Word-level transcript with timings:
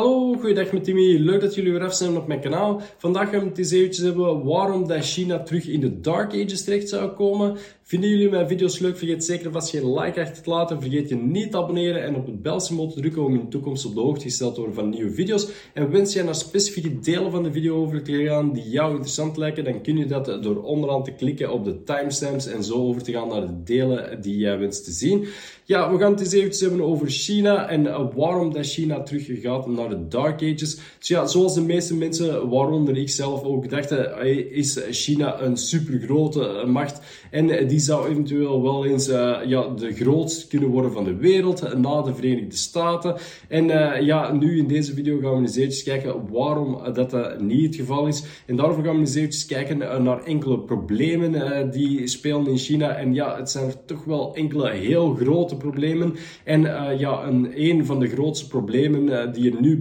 Falou! 0.00 0.29
Goeiedag 0.40 0.72
met 0.72 0.84
Timmy. 0.84 1.16
Leuk 1.18 1.40
dat 1.40 1.54
jullie 1.54 1.72
weer 1.72 1.84
af 1.84 1.94
zijn 1.94 2.16
op 2.16 2.26
mijn 2.26 2.40
kanaal. 2.40 2.80
Vandaag 2.96 3.30
gaan 3.30 3.40
we 3.40 3.48
het 3.48 3.58
eens 3.58 3.70
eventjes 3.70 4.04
hebben 4.04 4.44
waarom 4.44 4.86
dat 4.88 5.04
China 5.04 5.42
terug 5.42 5.66
in 5.66 5.80
de 5.80 6.00
Dark 6.00 6.32
Ages 6.32 6.64
terecht 6.64 6.88
zou 6.88 7.10
komen. 7.10 7.56
Vinden 7.82 8.10
jullie 8.10 8.30
mijn 8.30 8.48
video's 8.48 8.78
leuk? 8.78 8.96
Vergeet 8.96 9.24
zeker 9.24 9.52
vast 9.52 9.70
geen 9.70 9.92
like 9.94 10.20
achter 10.20 10.42
te 10.42 10.50
laten. 10.50 10.80
Vergeet 10.80 11.08
je 11.08 11.16
niet 11.16 11.50
te 11.50 11.56
abonneren 11.56 12.02
en 12.02 12.14
op 12.14 12.26
het 12.26 12.42
belsymbool 12.42 12.88
te 12.88 13.00
drukken 13.00 13.24
om 13.24 13.34
in 13.34 13.40
de 13.40 13.48
toekomst 13.48 13.86
op 13.86 13.94
de 13.94 14.00
hoogte 14.00 14.22
gesteld 14.22 14.54
te 14.54 14.60
worden 14.60 14.78
van 14.78 14.90
nieuwe 14.90 15.10
video's. 15.10 15.48
En 15.74 15.90
wens 15.90 16.12
je 16.12 16.22
naar 16.22 16.34
specifieke 16.34 16.98
delen 16.98 17.30
van 17.30 17.42
de 17.42 17.52
video 17.52 17.76
over 17.76 18.02
te 18.02 18.24
gaan 18.24 18.52
die 18.52 18.70
jou 18.70 18.90
interessant 18.90 19.36
lijken, 19.36 19.64
dan 19.64 19.82
kun 19.82 19.96
je 19.96 20.06
dat 20.06 20.42
door 20.42 20.62
onderaan 20.62 21.04
te 21.04 21.12
klikken 21.12 21.52
op 21.52 21.64
de 21.64 21.82
timestamps 21.82 22.46
en 22.46 22.64
zo 22.64 22.74
over 22.74 23.02
te 23.02 23.12
gaan 23.12 23.28
naar 23.28 23.46
de 23.46 23.62
delen 23.62 24.22
die 24.22 24.36
jij 24.36 24.58
wenst 24.58 24.84
te 24.84 24.92
zien. 24.92 25.26
Ja, 25.64 25.92
we 25.92 25.98
gaan 25.98 26.10
het 26.10 26.20
eens 26.20 26.32
eventjes 26.32 26.60
hebben 26.60 26.82
over 26.82 27.10
China 27.10 27.68
en 27.68 27.82
waarom 28.14 28.52
dat 28.52 28.66
China 28.66 29.02
terug 29.02 29.40
gaat 29.40 29.66
naar 29.66 29.88
de 29.88 30.08
Dark 30.08 30.29
Ages. 30.34 30.78
Dus 30.98 31.08
ja, 31.08 31.26
zoals 31.26 31.54
de 31.54 31.62
meeste 31.62 31.94
mensen, 31.94 32.48
waaronder 32.48 32.96
ik 32.96 33.10
zelf 33.10 33.42
ook, 33.42 33.70
dachten, 33.70 34.26
is 34.52 34.80
China 34.90 35.40
een 35.40 35.56
supergrote 35.56 36.64
macht 36.66 37.00
en 37.30 37.68
die 37.68 37.78
zou 37.78 38.08
eventueel 38.08 38.62
wel 38.62 38.86
eens 38.86 39.08
uh, 39.08 39.36
ja, 39.46 39.68
de 39.68 39.92
grootste 39.92 40.48
kunnen 40.48 40.68
worden 40.68 40.92
van 40.92 41.04
de 41.04 41.16
wereld 41.16 41.76
na 41.76 42.02
de 42.02 42.14
Verenigde 42.14 42.56
Staten. 42.56 43.16
En 43.48 43.66
ja, 44.04 44.32
nu 44.32 44.58
in 44.58 44.66
deze 44.66 44.94
video 44.94 45.18
gaan 45.20 45.34
we 45.34 45.40
eens 45.40 45.56
eventjes 45.56 45.82
kijken 45.82 46.30
waarom 46.30 46.78
dat, 46.92 47.40
niet 47.40 47.66
het 47.66 47.74
geval 47.74 48.06
is. 48.06 48.22
En 48.46 48.56
daarvoor 48.56 48.84
gaan 48.84 48.94
we 48.94 49.00
eens 49.00 49.14
eventjes 49.14 49.46
kijken 49.46 49.78
naar 49.78 50.24
enkele 50.24 50.58
problemen 50.58 51.70
die 51.70 52.06
spelen 52.06 52.46
in 52.46 52.58
China. 52.58 52.96
En 52.96 53.14
ja, 53.14 53.36
het 53.36 53.50
zijn 53.50 53.72
toch 53.86 54.04
wel 54.04 54.34
enkele 54.34 54.70
heel 54.70 55.14
grote 55.14 55.56
problemen. 55.56 56.14
En 56.44 56.60
ja, 56.98 57.24
een, 57.26 57.52
een 57.54 57.86
van 57.86 58.00
de 58.00 58.08
grootste 58.08 58.48
problemen 58.48 59.32
die 59.32 59.52
er 59.52 59.60
nu 59.60 59.80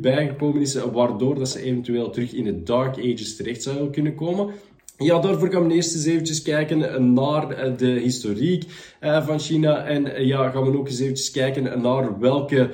waardoor 0.91 1.35
dat 1.35 1.49
ze 1.49 1.61
eventueel 1.61 2.09
terug 2.09 2.33
in 2.33 2.43
de 2.43 2.63
Dark 2.63 2.97
Ages 2.97 3.35
terecht 3.35 3.63
zouden 3.63 3.91
kunnen 3.91 4.15
komen. 4.15 4.53
Ja, 5.01 5.19
daarvoor 5.19 5.51
gaan 5.51 5.67
we 5.67 5.73
eerst 5.73 5.95
eens 5.95 6.05
eventjes 6.05 6.41
kijken 6.41 7.13
naar 7.13 7.49
eh, 7.49 7.77
de 7.77 7.87
historiek 7.87 8.65
eh, 8.99 9.25
van 9.25 9.39
China. 9.39 9.85
En 9.85 10.15
eh, 10.15 10.25
ja, 10.25 10.49
gaan 10.49 10.71
we 10.71 10.77
ook 10.77 10.87
eens 10.87 10.99
eventjes 10.99 11.31
kijken 11.31 11.81
naar 11.81 12.19
welke 12.19 12.69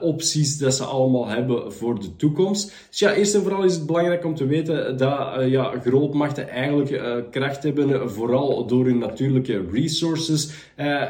opties 0.00 0.58
dat 0.58 0.74
ze 0.74 0.84
allemaal 0.84 1.28
hebben 1.28 1.72
voor 1.72 2.00
de 2.00 2.16
toekomst. 2.16 2.74
Dus 2.90 2.98
ja, 2.98 3.14
eerst 3.14 3.34
en 3.34 3.42
vooral 3.42 3.64
is 3.64 3.74
het 3.74 3.86
belangrijk 3.86 4.24
om 4.24 4.34
te 4.34 4.46
weten 4.46 4.96
dat 4.96 5.44
ja, 5.46 5.72
grootmachten 5.84 6.48
eigenlijk 6.48 7.30
kracht 7.30 7.62
hebben, 7.62 8.10
vooral 8.10 8.66
door 8.66 8.84
hun 8.84 8.98
natuurlijke 8.98 9.64
resources. 9.72 10.50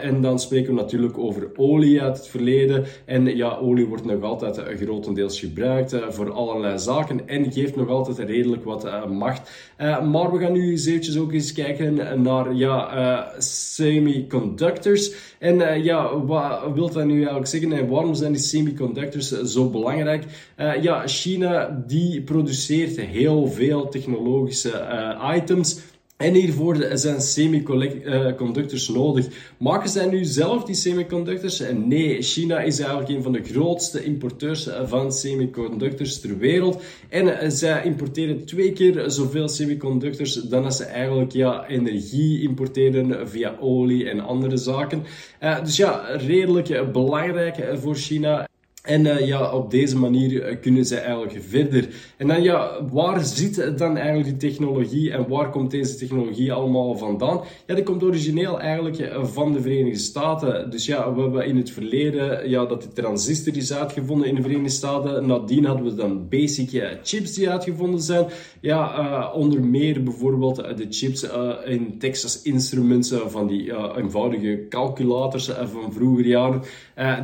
en 0.01 0.21
dan 0.21 0.39
spreken 0.39 0.75
we 0.75 0.81
natuurlijk 0.81 1.19
over 1.19 1.51
olie 1.57 2.03
uit 2.03 2.17
het 2.17 2.29
verleden. 2.29 2.85
En 3.05 3.37
ja, 3.37 3.57
olie 3.57 3.87
wordt 3.87 4.05
nog 4.05 4.23
altijd 4.23 4.61
grotendeels 4.81 5.41
gebruikt 5.41 5.97
voor 6.09 6.33
allerlei 6.33 6.79
zaken 6.79 7.29
en 7.29 7.53
geeft 7.53 7.77
nog 7.77 7.89
altijd 7.89 8.19
redelijk 8.19 8.65
wat 8.65 9.09
macht. 9.09 9.51
maar 9.79 10.33
we 10.33 10.39
gaan 10.45 10.53
nu 10.53 10.71
eens 10.71 10.87
eventjes 10.87 11.17
ook 11.17 11.33
eens 11.33 11.53
kijken 11.53 12.23
naar 12.23 12.55
ja, 12.55 12.97
uh, 12.97 13.39
semiconductors. 13.39 15.13
En 15.39 15.55
uh, 15.55 15.85
ja, 15.85 16.25
wat 16.25 16.61
wil 16.75 16.91
dat 16.91 17.05
nu 17.05 17.17
eigenlijk 17.17 17.47
zeggen 17.47 17.73
en 17.73 17.89
waarom 17.89 18.15
zijn 18.15 18.33
die 18.33 18.41
semiconductors 18.41 19.29
zo 19.43 19.71
belangrijk? 19.71 20.25
Uh, 20.61 20.83
ja, 20.83 21.07
China 21.07 21.85
die 21.87 22.23
produceert 22.23 23.01
heel 23.01 23.47
veel 23.47 23.89
technologische 23.89 24.87
items 25.35 25.81
en 26.25 26.35
hiervoor 26.35 26.87
zijn 26.93 27.21
semiconductors 27.21 28.89
nodig. 28.89 29.27
Maken 29.59 29.89
zij 29.89 30.07
nu 30.07 30.25
zelf 30.25 30.65
die 30.65 30.75
semiconductors? 30.75 31.63
Nee, 31.75 32.23
China 32.23 32.61
is 32.61 32.79
eigenlijk 32.79 33.11
een 33.11 33.23
van 33.23 33.33
de 33.33 33.43
grootste 33.43 34.05
importeurs 34.05 34.69
van 34.85 35.13
semiconductors 35.13 36.21
ter 36.21 36.39
wereld. 36.39 36.83
En 37.09 37.53
zij 37.53 37.85
importeren 37.85 38.45
twee 38.45 38.73
keer 38.73 39.11
zoveel 39.11 39.49
semiconductors 39.49 40.35
dan 40.35 40.65
als 40.65 40.77
ze 40.77 40.85
eigenlijk 40.85 41.33
ja, 41.33 41.67
energie 41.67 42.43
importeren 42.43 43.29
via 43.29 43.57
olie 43.61 44.11
en 44.11 44.21
andere 44.21 44.57
zaken. 44.57 45.03
Uh, 45.43 45.65
dus 45.65 45.77
ja, 45.77 46.07
redelijk 46.17 46.93
belangrijk 46.93 47.79
voor 47.81 47.95
China. 47.95 48.49
En 48.85 49.05
uh, 49.05 49.27
ja, 49.27 49.53
op 49.53 49.71
deze 49.71 49.99
manier 49.99 50.33
uh, 50.33 50.61
kunnen 50.61 50.85
ze 50.85 50.97
eigenlijk 50.97 51.37
verder. 51.49 51.89
En 52.17 52.27
dan 52.27 52.43
ja, 52.43 52.85
waar 52.93 53.25
zit 53.25 53.79
dan 53.79 53.97
eigenlijk 53.97 54.29
die 54.29 54.51
technologie 54.51 55.13
en 55.13 55.29
waar 55.29 55.51
komt 55.51 55.71
deze 55.71 55.97
technologie 55.97 56.53
allemaal 56.53 56.97
vandaan? 56.97 57.41
Ja, 57.67 57.75
die 57.75 57.85
komt 57.85 58.03
origineel 58.03 58.61
eigenlijk 58.61 58.99
uh, 58.99 59.25
van 59.25 59.53
de 59.53 59.61
Verenigde 59.61 59.99
Staten. 59.99 60.71
Dus 60.71 60.87
ja, 60.87 61.15
we 61.15 61.21
hebben 61.21 61.47
in 61.47 61.57
het 61.57 61.71
verleden 61.71 62.49
ja, 62.51 62.65
dat 62.65 62.83
de 62.83 62.93
transistor 62.93 63.57
is 63.57 63.73
uitgevonden 63.73 64.29
in 64.29 64.35
de 64.35 64.43
Verenigde 64.43 64.71
Staten. 64.71 65.27
Nadien 65.27 65.65
hadden 65.65 65.85
we 65.85 65.95
dan 65.95 66.29
basic 66.29 66.99
chips 67.03 67.35
die 67.35 67.51
uitgevonden 67.51 68.01
zijn. 68.01 68.27
Ja, 68.61 69.31
onder 69.33 69.61
meer 69.61 70.03
bijvoorbeeld 70.03 70.57
de 70.57 70.87
chips 70.91 71.27
in 71.65 71.99
Texas 71.99 72.43
Instruments 72.43 73.15
van 73.27 73.47
die 73.47 73.97
eenvoudige 73.97 74.67
calculators 74.69 75.45
van 75.47 75.93
vroeger 75.93 76.27
jaren. 76.27 76.63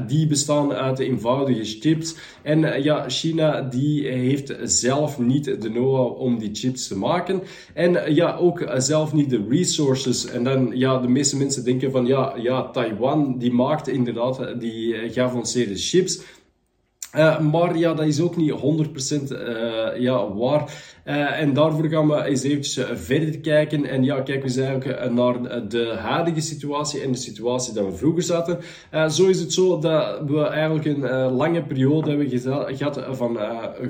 die 0.07 0.27
bestaan 0.27 0.73
uit 0.73 0.97
de 0.97 1.05
eenvoudige 1.05 1.50
chips. 1.55 2.15
En 2.43 2.65
eh, 2.65 2.85
ja, 2.85 3.09
China 3.09 3.63
die 3.63 4.09
heeft 4.09 4.57
zelf 4.63 5.19
niet 5.19 5.45
de 5.45 5.71
know-how 5.71 6.21
om 6.21 6.39
die 6.39 6.51
chips 6.53 6.89
te 6.89 6.97
maken. 6.97 7.43
En 7.75 8.05
eh, 8.05 8.15
ja, 8.15 8.37
ook 8.37 8.61
eh, 8.61 8.81
zelf 8.81 9.13
niet 9.13 9.31
de 9.31 9.47
resources. 9.49 10.27
En 10.27 10.45
dan, 10.45 10.71
ja, 10.75 10.99
de 10.99 11.09
meeste 11.09 11.37
mensen 11.37 11.65
denken 11.65 11.91
van, 11.91 12.07
ja, 12.07 12.35
ja 12.37 12.71
Taiwan 12.71 13.39
die 13.39 13.53
maakt 13.53 13.89
inderdaad 13.89 14.61
die 14.61 14.95
geavanceerde 15.11 15.77
chips. 15.77 16.21
Uh, 17.17 17.39
maar 17.39 17.79
ja, 17.79 17.95
dat 17.95 18.07
is 18.07 18.21
ook 18.21 18.37
niet 18.37 18.53
100% 18.53 19.33
uh, 19.33 20.01
ja, 20.01 20.35
waar. 20.35 20.73
Uh, 21.05 21.41
en 21.41 21.53
daarvoor 21.53 21.89
gaan 21.89 22.09
we 22.09 22.25
eens 22.25 22.43
eventjes 22.43 22.87
verder 22.95 23.39
kijken. 23.39 23.87
En 23.87 24.05
ja, 24.05 24.15
kijken 24.15 24.35
we 24.43 24.49
eens 24.49 24.57
eigenlijk 24.57 25.13
naar 25.13 25.69
de 25.69 25.95
huidige 25.99 26.41
situatie 26.41 27.01
en 27.01 27.13
de 27.13 27.19
situatie 27.19 27.75
dat 27.75 27.85
we 27.85 27.93
vroeger 27.93 28.23
zaten. 28.23 28.59
zo 29.11 29.27
is 29.27 29.41
het 29.41 29.53
zo 29.53 29.79
dat 29.79 30.21
we 30.27 30.47
eigenlijk 30.47 30.85
een 30.85 31.31
lange 31.33 31.63
periode 31.63 32.11
hebben 32.11 32.29
gehad 32.77 33.05
van 33.11 33.39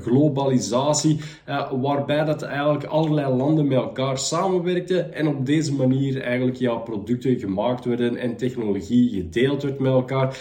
globalisatie. 0.02 1.20
waarbij 1.80 2.24
dat 2.24 2.42
eigenlijk 2.42 2.84
allerlei 2.84 3.34
landen 3.34 3.68
met 3.68 3.78
elkaar 3.78 4.18
samenwerkten. 4.18 5.14
En 5.14 5.28
op 5.28 5.46
deze 5.46 5.74
manier 5.74 6.22
eigenlijk 6.22 6.56
ja, 6.56 6.74
producten 6.74 7.38
gemaakt 7.38 7.84
werden 7.84 8.16
en 8.16 8.36
technologie 8.36 9.10
gedeeld 9.10 9.62
werd 9.62 9.78
met 9.78 9.92
elkaar. 9.92 10.38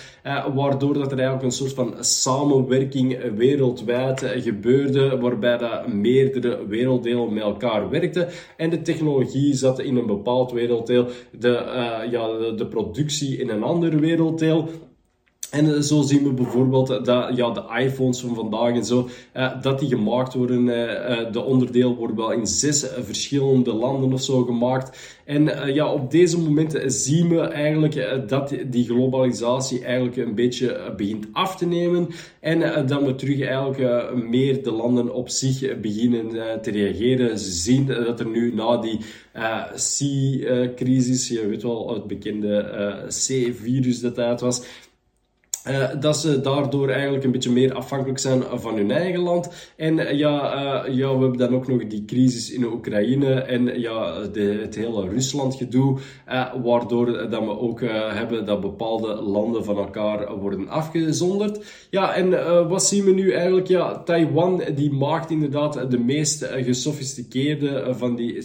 waardoor 0.56 0.94
dat 0.94 1.12
er 1.12 1.18
eigenlijk 1.18 1.44
een 1.44 1.52
soort 1.52 1.74
van 1.74 1.96
samenwerking 2.00 2.68
werking 2.70 3.34
wereldwijd 3.36 4.26
gebeurde, 4.36 5.18
waarbij 5.18 5.58
dat 5.58 5.88
meerdere 5.88 6.68
werelddelen 6.68 7.34
met 7.34 7.44
elkaar 7.44 7.90
werkten 7.90 8.28
en 8.58 8.70
de 8.70 8.82
technologie 8.82 9.54
zat 9.54 9.80
in 9.80 9.96
een 9.96 10.06
bepaald 10.06 10.52
werelddeel, 10.52 11.08
de, 11.40 11.48
uh, 11.48 12.12
ja, 12.12 12.28
de 12.56 12.68
productie 12.70 13.38
in 13.38 13.50
een 13.50 13.64
ander 13.64 14.00
werelddeel. 14.00 14.70
En 15.52 15.76
eh, 15.76 15.82
zo 15.82 16.02
zien 16.02 16.24
we 16.24 16.34
bijvoorbeeld 16.34 16.88
dat 16.88 17.36
ja, 17.36 17.52
de 17.52 17.64
iPhones 17.80 18.20
van 18.20 18.36
vandaag 18.36 18.74
en 18.74 18.86
zo, 18.86 19.10
eh, 19.32 19.62
dat 19.62 19.80
die 19.80 19.90
gemaakt 19.90 20.34
worden. 20.34 20.70
Eh, 20.70 21.20
eh, 21.20 21.32
de 21.34 21.44
onderdeel 21.44 21.96
worden 21.96 22.16
wel 22.16 22.32
in 22.32 22.48
zes 22.48 22.86
verschillende 23.04 23.74
landen 23.74 24.14
of 24.14 24.22
zo 24.22 24.44
gemaakt. 24.44 25.18
En 25.26 25.62
eh, 25.62 25.76
ja, 25.76 25.94
op 25.94 26.12
deze 26.12 26.40
momenten 26.40 26.92
zien 26.92 27.30
we 27.30 27.40
eigenlijk 27.40 27.96
eh, 27.96 28.18
dat 28.28 28.54
die 28.68 28.86
globalisatie 28.86 29.84
eigenlijk 29.84 30.18
een 30.18 30.36
beetje 30.36 30.94
begint 30.98 31.28
af 31.32 31.56
te 31.58 31.66
nemen. 31.66 32.08
En 32.40 32.88
dat 32.88 33.04
we 33.04 33.16
terug 33.16 33.42
eigenlijk 33.42 34.14
meer 34.30 34.64
de 34.64 34.72
landen 34.72 35.14
op 35.14 35.30
zich 35.30 35.80
beginnen 35.80 36.30
te 36.62 36.72
reageren. 36.72 37.40
Ze 37.40 37.52
zien 37.52 37.86
dat 37.86 38.20
er 38.20 38.28
nu 38.28 38.54
na 38.54 38.78
die 38.78 39.00
C-crisis, 39.74 41.28
je 41.28 41.48
weet 41.48 41.64
wel, 41.64 41.94
het 41.94 42.08
bekende 42.08 42.66
C-virus 43.08 44.00
dat 44.00 44.20
uit 44.20 44.42
was 44.42 44.62
uh, 45.70 45.90
dat 46.00 46.18
ze 46.18 46.42
daardoor 46.42 46.90
eigenlijk 46.90 47.24
een 47.24 47.32
beetje 47.32 47.52
meer 47.52 47.74
afhankelijk 47.74 48.20
zijn 48.20 48.44
van 48.54 48.76
hun 48.76 48.92
eigen 48.92 49.20
land. 49.20 49.74
En 49.76 49.98
uh, 49.98 50.12
ja, 50.12 50.56
uh, 50.88 50.96
ja, 50.96 51.16
we 51.16 51.22
hebben 51.22 51.38
dan 51.38 51.56
ook 51.56 51.68
nog 51.68 51.88
die 51.88 52.06
crisis 52.06 52.52
in 52.52 52.64
Oekraïne 52.64 53.34
en 53.34 53.80
ja, 53.80 54.22
de, 54.32 54.60
het 54.62 54.76
hele 54.76 55.10
Rusland-gedoe, 55.10 55.98
waardoor 56.64 57.30
dat 57.30 57.44
we 57.44 57.60
ook 57.60 57.82
hebben 58.14 58.46
dat 58.46 58.62
bepaalde 58.62 59.22
landen 59.22 59.66
van 59.66 59.78
elkaar 59.78 60.38
worden 60.38 60.70
afgezonderd. 60.70 61.88
Ja, 61.90 62.14
en 62.14 62.30
wat 62.68 62.84
zien 62.84 63.04
we 63.04 63.12
nu 63.12 63.32
eigenlijk? 63.32 63.68
Ja, 63.68 64.04
Taiwan 64.04 64.62
die 64.76 64.92
maakt 64.92 65.32
inderdaad 65.32 65.92
de 65.92 66.00
meest 66.00 66.44
gesofisticeerde 66.44 67.88
van 67.98 68.16
die 68.16 68.38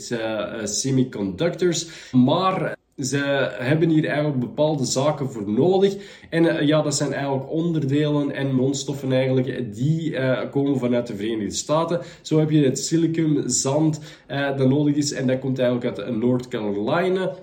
semiconductors, 0.64 2.10
maar 2.12 2.73
ze 2.98 3.48
hebben 3.58 3.88
hier 3.88 4.06
eigenlijk 4.06 4.40
bepaalde 4.40 4.84
zaken 4.84 5.30
voor 5.30 5.50
nodig. 5.50 5.96
En 6.30 6.44
uh, 6.44 6.60
ja, 6.60 6.82
dat 6.82 6.94
zijn 6.94 7.12
eigenlijk 7.12 7.50
onderdelen 7.50 8.32
en 8.32 8.52
grondstoffen 8.52 9.12
eigenlijk 9.12 9.74
die 9.74 10.10
uh, 10.10 10.40
komen 10.50 10.78
vanuit 10.78 11.06
de 11.06 11.16
Verenigde 11.16 11.54
Staten. 11.54 12.00
Zo 12.22 12.38
heb 12.38 12.50
je 12.50 12.64
het 12.64 12.78
silicum, 12.78 13.48
zand 13.48 14.00
dat 14.26 14.68
nodig 14.68 14.94
is 14.94 15.12
en 15.12 15.26
dat 15.26 15.38
komt 15.38 15.58
eigenlijk 15.58 15.98
uit 15.98 16.16
North 16.16 16.48
Carolina. 16.48 17.34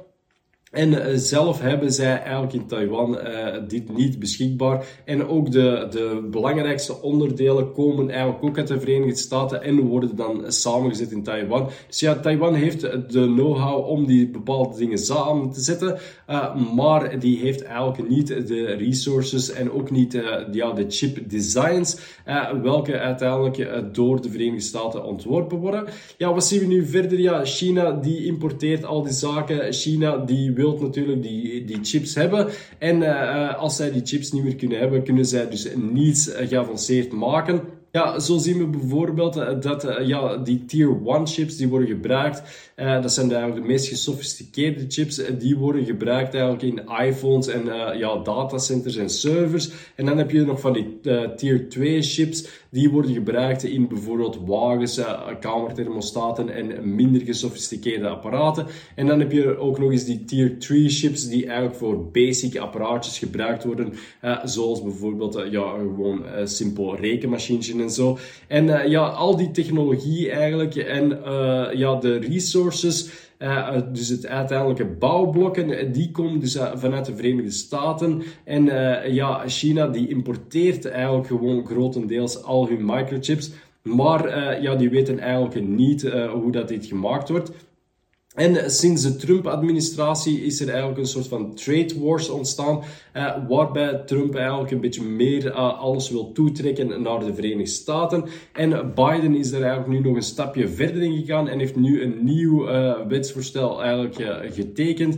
En 0.72 1.04
eh, 1.04 1.14
zelf 1.16 1.62
hebben 1.62 1.92
zij 1.92 2.22
eigenlijk 2.22 2.54
in 2.54 2.68
Taiwan 2.68 3.18
uh, 3.18 3.48
dit 3.68 3.96
niet 3.98 4.20
beschikbaar. 4.20 4.86
En 5.06 5.28
ook 5.28 5.52
de, 5.52 5.88
de 5.90 6.28
belangrijkste 6.32 7.02
onderdelen 7.02 7.72
komen 7.72 8.10
eigenlijk 8.10 8.44
ook 8.44 8.58
uit 8.58 8.68
de 8.68 8.80
Verenigde 8.80 9.20
Staten 9.20 9.64
en 9.64 9.80
worden 9.80 10.16
dan 10.16 10.44
samengezet 10.48 11.12
in 11.12 11.24
Taiwan. 11.24 11.70
Dus 11.88 12.00
ja, 12.00 12.16
Taiwan 12.16 12.54
heeft 12.54 12.82
de 12.82 13.26
know-how 13.26 13.88
om 13.88 14.06
die 14.06 14.30
bepaalde 14.30 14.78
dingen 14.78 14.98
samen 14.98 15.52
te 15.52 15.62
zetten, 15.62 15.98
uh, 16.30 16.56
maar 16.76 17.20
die 17.20 17.40
heeft 17.40 17.64
eigenlijk 17.64 18.10
niet 18.10 18.28
de 18.28 18.66
resources 18.66 19.52
en 19.52 19.72
ook 19.72 19.92
niet 19.92 20.22
ja, 20.52 20.72
de 20.72 20.86
chip 20.88 21.30
designs, 21.30 21.98
welke 22.62 23.00
uiteindelijk 23.00 23.94
door 23.94 24.22
de 24.22 24.30
Verenigde 24.30 24.62
Staten 24.62 25.04
ontworpen 25.04 25.58
worden. 25.58 25.86
Ja, 26.18 26.34
wat 26.34 26.46
zien 26.46 26.60
we 26.60 26.66
nu 26.66 26.86
verder? 26.86 27.20
Ja, 27.20 27.46
China 27.46 27.92
die 27.92 28.26
importeert 28.26 28.86
al 28.86 29.04
die 29.04 29.14
zaken. 29.14 29.74
China 29.74 30.18
die 30.18 30.54
natuurlijk 30.62 31.22
die, 31.22 31.66
die 31.66 31.80
chips 31.82 32.16
hebben. 32.16 32.48
En 32.78 33.02
uh, 33.02 33.58
als 33.58 33.76
zij 33.76 33.92
die 33.92 34.06
chips 34.06 34.32
niet 34.32 34.44
meer 34.44 34.56
kunnen 34.56 34.80
hebben, 34.80 35.04
kunnen 35.04 35.26
zij 35.26 35.50
dus 35.50 35.68
niets 35.76 36.32
geavanceerd 36.36 37.12
maken. 37.12 37.62
Ja, 37.92 38.20
zo 38.20 38.38
zien 38.38 38.58
we 38.58 38.66
bijvoorbeeld 38.66 39.36
eh, 39.36 39.60
dat 39.60 39.88
ja, 40.04 40.38
die 40.38 40.66
tier 40.66 40.98
1 41.06 41.28
chips 41.28 41.58
die 41.58 41.68
worden 41.68 41.88
gebruikt. 41.88 42.42
Dat 42.76 43.14
zijn 43.14 43.32
eigenlijk 43.32 43.62
de 43.62 43.68
meest 43.68 43.88
gesofisticeerde 43.88 44.86
chips. 44.88 45.22
die 45.40 45.58
worden 45.58 45.86
gebruikt 45.86 46.34
eigenlijk 46.34 46.64
in 46.64 47.06
iPhones 47.06 47.48
en 47.48 47.66
ja, 47.98 48.18
datacenters 48.24 48.96
en 48.96 49.10
servers. 49.10 49.72
En 49.96 50.06
dan 50.06 50.18
heb 50.18 50.32
je 50.32 50.46
nog 50.46 50.60
van 50.60 50.74
die 50.74 51.00
tier 51.36 51.70
2 51.70 52.02
chips. 52.02 52.48
Die 52.74 52.90
worden 52.90 53.14
gebruikt 53.14 53.64
in 53.64 53.88
bijvoorbeeld 53.88 54.40
wagens, 54.46 55.02
kamerthermostaten 55.40 56.50
en 56.50 56.96
minder 56.96 57.22
gesofisticeerde 57.22 58.08
apparaten. 58.08 58.66
En 58.96 59.08
dan 59.08 59.20
heb 59.20 59.32
je 59.32 59.58
ook 59.58 59.80
nog 59.80 59.92
eens 59.92 60.06
die 60.06 60.24
tier 60.26 60.60
3 60.60 60.90
chips 60.90 61.28
die 61.28 61.46
eigenlijk 61.46 61.76
voor 61.76 62.12
basic 62.12 62.58
apparaatjes 62.58 63.20
gebruikt 63.20 63.64
worden. 63.64 63.94
zoals 64.44 64.84
bijvoorbeeld 64.84 65.44
ja, 65.50 65.70
gewoon 65.70 66.24
simpel 66.44 66.96
rekenmachines 66.96 67.72
en 67.72 67.90
zo. 67.90 68.18
En 68.48 68.90
ja, 68.90 69.08
al 69.08 69.38
die 69.38 69.52
technologie 69.52 70.30
eigenlijk 70.30 70.76
en 70.76 71.10
ja, 71.78 71.96
de 71.96 72.18
resources, 72.18 73.10
uh, 73.42 73.78
dus 73.92 74.08
het 74.08 74.28
uiteindelijke 74.28 74.86
bouwblokken, 74.86 75.92
die 75.92 76.12
komen 76.12 76.40
dus 76.40 76.58
vanuit 76.74 77.06
de 77.06 77.16
Verenigde 77.16 77.52
Staten. 77.52 78.22
En 78.44 78.66
ja, 79.14 79.48
China 79.48 79.88
die 79.88 80.08
importeert 80.08 80.86
eigenlijk 80.86 81.28
gewoon 81.28 81.66
grotendeels 81.66 82.44
al 82.44 82.68
hun 82.68 82.86
microchips. 82.86 83.52
Maar 83.82 84.62
ja, 84.62 84.76
die 84.76 84.90
weten 84.90 85.20
eigenlijk 85.20 85.68
niet 85.68 86.02
hoe 86.12 86.52
dat 86.52 86.68
dit 86.68 86.86
gemaakt 86.86 87.30
wordt. 87.30 87.52
En 88.36 88.72
sinds 88.72 89.02
de 89.02 89.16
Trump-administratie 89.16 90.42
is 90.42 90.62
er 90.62 90.68
eigenlijk 90.70 90.98
een 90.98 91.06
soort 91.06 91.28
van 91.28 91.56
trade 91.56 92.00
wars 92.00 92.30
ontstaan, 92.30 92.84
eh, 93.14 93.36
waarbij 93.48 94.02
Trump 94.06 94.36
eigenlijk 94.36 94.72
een 94.72 94.82
beetje 94.82 95.04
meer 95.04 95.46
uh, 95.46 95.80
alles 95.80 96.10
wil 96.10 96.32
toetrekken 96.32 97.02
naar 97.02 97.20
de 97.20 97.34
Verenigde 97.34 97.72
Staten. 97.72 98.24
En 98.54 98.94
Biden 98.96 99.36
is 99.36 99.52
er 99.52 99.62
eigenlijk 99.62 99.88
nu 99.88 100.00
nog 100.00 100.16
een 100.16 100.24
stapje 100.24 100.68
verder 100.68 101.02
in 101.02 101.18
gegaan 101.18 101.48
en 101.48 101.60
heeft 101.60 101.76
nu 101.76 102.02
een 102.02 102.24
nieuw 102.24 102.70
uh, 102.70 102.94
wetsvoorstel 103.08 103.84
eigenlijk 103.84 104.16
getekend 104.54 105.18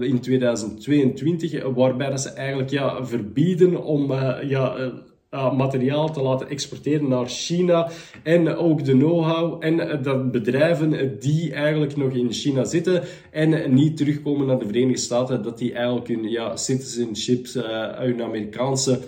in 0.00 0.20
2022, 0.20 1.74
waarbij 1.74 2.10
dat 2.10 2.20
ze 2.20 2.30
eigenlijk 2.30 2.70
ja, 2.70 3.06
verbieden 3.06 3.84
om 3.84 4.12
ja, 4.42 4.92
uh, 5.30 5.56
materiaal 5.56 6.12
te 6.12 6.22
laten 6.22 6.48
exporteren 6.48 7.08
naar 7.08 7.28
China 7.28 7.90
en 8.22 8.56
ook 8.56 8.84
de 8.84 8.92
know-how 8.92 9.64
en 9.64 9.74
uh, 9.74 10.02
dat 10.02 10.30
bedrijven 10.30 11.18
die 11.20 11.52
eigenlijk 11.52 11.96
nog 11.96 12.12
in 12.12 12.32
China 12.32 12.64
zitten 12.64 13.02
en 13.30 13.74
niet 13.74 13.96
terugkomen 13.96 14.46
naar 14.46 14.58
de 14.58 14.66
Verenigde 14.66 15.00
Staten, 15.00 15.42
dat 15.42 15.58
die 15.58 15.72
eigenlijk 15.72 16.08
hun 16.08 16.30
ja, 16.30 16.56
citizenships, 16.56 17.54
hun 17.98 18.22
Amerikaanse 18.22 19.00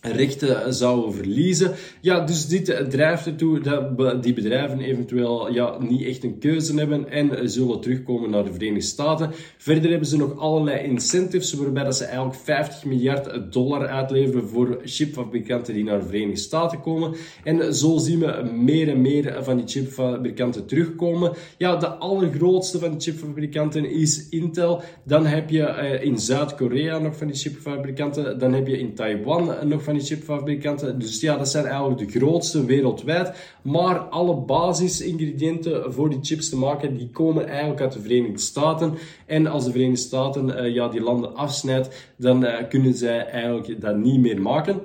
rechten 0.00 0.74
zouden 0.74 1.14
verliezen. 1.14 1.74
Ja, 2.00 2.20
dus 2.20 2.46
dit 2.46 2.90
drijft 2.90 3.26
ertoe 3.26 3.60
dat 3.60 4.22
die 4.22 4.32
bedrijven 4.32 4.80
eventueel 4.80 5.52
ja, 5.52 5.76
niet 5.78 6.04
echt 6.04 6.24
een 6.24 6.38
keuze 6.38 6.74
hebben 6.74 7.10
en 7.10 7.50
zullen 7.50 7.80
terugkomen 7.80 8.30
naar 8.30 8.44
de 8.44 8.52
Verenigde 8.52 8.86
Staten. 8.86 9.30
Verder 9.56 9.90
hebben 9.90 10.08
ze 10.08 10.16
nog 10.16 10.38
allerlei 10.38 10.84
incentives 10.84 11.52
waarbij 11.52 11.84
dat 11.84 11.96
ze 11.96 12.04
eigenlijk 12.04 12.36
50 12.36 12.84
miljard 12.84 13.52
dollar 13.52 13.86
uitleveren 13.86 14.48
voor 14.48 14.80
chipfabrikanten 14.84 15.74
die 15.74 15.84
naar 15.84 15.98
de 15.98 16.06
Verenigde 16.06 16.40
Staten 16.40 16.80
komen. 16.80 17.14
En 17.44 17.74
zo 17.74 17.98
zien 17.98 18.18
we 18.18 18.50
meer 18.54 18.88
en 18.88 19.00
meer 19.00 19.44
van 19.44 19.56
die 19.56 19.66
chipfabrikanten 19.66 20.66
terugkomen. 20.66 21.32
Ja, 21.58 21.76
de 21.76 21.88
allergrootste 21.88 22.78
van 22.78 22.90
de 22.90 23.00
chipfabrikanten 23.00 23.90
is 23.90 24.28
Intel. 24.28 24.82
Dan 25.04 25.26
heb 25.26 25.50
je 25.50 25.62
eh, 25.62 26.04
in 26.04 26.18
Zuid-Korea 26.18 26.98
nog 26.98 27.16
van 27.16 27.26
die 27.26 27.36
chipfabrikanten. 27.36 28.38
Dan 28.38 28.52
heb 28.52 28.66
je 28.66 28.78
in 28.78 28.94
Taiwan 28.94 29.54
nog 29.68 29.82
van 29.82 29.89
van 29.90 29.98
die 29.98 30.08
chipfabrikanten. 30.08 30.98
Dus 30.98 31.20
ja, 31.20 31.36
dat 31.36 31.48
zijn 31.48 31.64
eigenlijk 31.64 31.98
de 31.98 32.18
grootste 32.18 32.64
wereldwijd. 32.64 33.32
Maar 33.62 33.98
alle 33.98 34.36
basisingrediënten 34.36 35.92
voor 35.92 36.10
die 36.10 36.18
chips 36.22 36.48
te 36.48 36.56
maken, 36.56 36.96
die 36.96 37.10
komen 37.10 37.48
eigenlijk 37.48 37.80
uit 37.80 37.92
de 37.92 38.00
Verenigde 38.00 38.38
Staten. 38.38 38.94
En 39.26 39.46
als 39.46 39.64
de 39.64 39.70
Verenigde 39.70 40.00
Staten 40.00 40.48
uh, 40.48 40.74
ja, 40.74 40.88
die 40.88 41.00
landen 41.00 41.34
afsnijdt, 41.34 42.12
dan 42.16 42.44
uh, 42.44 42.54
kunnen 42.68 42.94
zij 42.94 43.26
eigenlijk 43.26 43.80
dat 43.80 43.96
niet 43.96 44.20
meer 44.20 44.42
maken. 44.42 44.80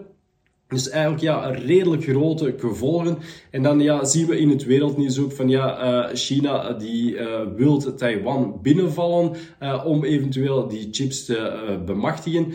Dus 0.67 0.89
eigenlijk 0.89 1.21
ja, 1.21 1.49
redelijk 1.49 2.03
grote 2.03 2.55
gevolgen. 2.57 3.17
En 3.51 3.63
dan 3.63 3.79
ja, 3.79 4.05
zien 4.05 4.27
we 4.27 4.39
in 4.39 4.49
het 4.49 4.63
wereldnieuws 4.63 5.19
ook 5.19 5.31
van 5.31 5.49
ja, 5.49 5.83
uh, 6.09 6.15
China 6.15 6.73
die 6.73 7.13
uh, 7.13 7.41
wil 7.55 7.95
Taiwan 7.95 8.59
binnenvallen 8.61 9.31
om 9.85 10.03
eventueel 10.03 10.67
die 10.67 10.87
chips 10.91 11.25
te 11.25 11.79
bemachtigen. 11.85 12.53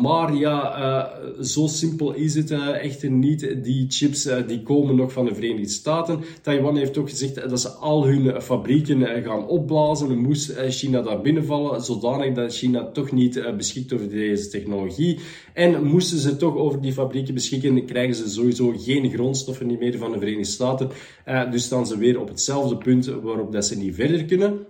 maar 0.00 0.34
ja, 0.34 1.10
zo 1.40 1.66
simpel 1.66 2.12
is 2.12 2.34
het 2.34 2.50
echter 2.80 3.10
niet. 3.10 3.64
Die 3.64 3.86
chips 3.88 4.28
die 4.46 4.62
komen 4.62 4.96
nog 4.96 5.12
van 5.12 5.24
de 5.24 5.34
Verenigde 5.34 5.68
Staten. 5.68 6.20
Taiwan 6.42 6.76
heeft 6.76 6.98
ook 6.98 7.10
gezegd 7.10 7.34
dat 7.34 7.60
ze 7.60 7.68
al 7.68 8.06
hun 8.06 8.42
fabrieken 8.42 9.22
gaan 9.24 9.46
opblazen. 9.46 10.18
Moest 10.18 10.52
China 10.68 11.02
daar 11.02 11.20
binnenvallen, 11.20 11.82
zodanig 11.82 12.34
dat 12.34 12.54
China 12.54 12.90
toch 12.90 13.12
niet 13.12 13.56
beschikt 13.56 13.92
over 13.92 14.08
deze 14.08 14.48
technologie. 14.48 15.18
En 15.52 15.84
moesten 15.84 16.18
ze 16.18 16.36
toch 16.36 16.56
over 16.56 16.80
die 16.80 16.92
fabrieken 16.92 17.34
beschikken, 17.38 17.84
krijgen 17.84 18.14
ze 18.14 18.28
sowieso 18.28 18.74
geen 18.78 19.10
grondstoffen 19.10 19.78
meer 19.78 19.98
van 19.98 20.12
de 20.12 20.18
Verenigde 20.18 20.50
Staten. 20.50 20.90
Uh, 21.28 21.50
dus 21.50 21.64
staan 21.64 21.86
ze 21.86 21.98
weer 21.98 22.20
op 22.20 22.28
hetzelfde 22.28 22.76
punt 22.76 23.06
waarop 23.06 23.52
dat 23.52 23.66
ze 23.66 23.76
niet 23.76 23.94
verder 23.94 24.24
kunnen. 24.24 24.66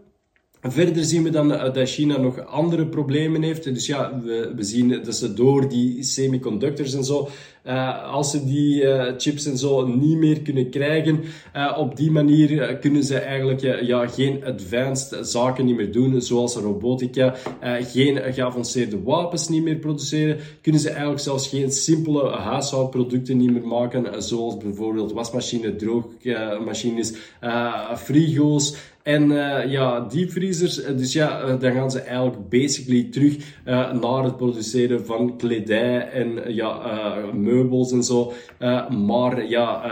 Verder 0.61 1.05
zien 1.05 1.23
we 1.23 1.31
dan 1.31 1.53
eh, 1.53 1.75
dat 1.75 1.89
China 1.89 2.19
nog 2.19 2.47
andere 2.47 2.87
problemen 2.87 3.43
heeft. 3.43 3.65
Dus 3.65 3.87
ja, 3.87 4.21
we, 4.23 4.53
we 4.57 4.63
zien 4.63 4.89
dat 4.89 5.15
ze 5.17 5.35
door 5.35 5.69
die 5.69 6.03
semiconductors 6.03 6.95
en 6.95 7.05
zo, 7.05 7.29
uh, 7.69 8.13
als 8.13 8.31
ze 8.31 8.45
die 8.45 8.83
uh, 8.83 9.05
chips 9.17 9.47
en 9.47 9.59
zo 9.59 9.87
niet 9.87 10.17
meer 10.17 10.41
kunnen 10.41 10.71
krijgen, 10.71 11.21
uh, 11.57 11.77
op 11.79 11.97
die 11.97 12.11
manier 12.11 12.77
kunnen 12.77 13.05
ze 13.05 13.19
eigenlijk 13.19 13.61
ja, 13.87 14.07
geen 14.07 14.45
advanced 14.45 15.27
zaken 15.27 15.65
niet 15.65 15.77
meer 15.77 15.93
doen, 15.93 16.23
zoals 16.23 16.57
robotica, 16.57 17.35
geen 17.81 18.33
geavanceerde 18.33 19.03
wapens 19.03 19.49
niet 19.49 19.63
meer 19.63 19.77
produceren, 19.77 20.39
kunnen 20.63 20.81
ze 20.81 20.89
eigenlijk 20.89 21.21
zelfs 21.21 21.49
geen 21.49 21.73
simpele 21.73 22.31
huishoudproducten 22.31 23.37
niet 23.37 23.51
meer 23.51 23.67
maken, 23.67 24.23
zoals 24.23 24.57
bijvoorbeeld 24.57 25.13
wasmachines, 25.13 25.73
droogmachines, 25.79 27.13
frigo's, 27.97 28.77
en 29.09 29.31
uh, 29.31 29.71
ja, 29.71 30.01
diepvriezers, 30.01 30.83
eh, 30.83 30.97
dus 30.97 31.13
ja, 31.13 31.57
dan 31.57 31.73
gaan 31.73 31.91
ze 31.91 32.01
eigenlijk 32.01 32.49
basically 32.49 33.09
terug 33.11 33.37
naar 34.01 34.25
het 34.25 34.37
produceren 34.37 35.07
van 35.07 35.37
kledij 35.37 36.09
en 36.11 36.55
ja, 36.55 37.15
en 37.93 38.03
zo. 38.03 38.33
maar 38.89 39.49
ja, 39.49 39.83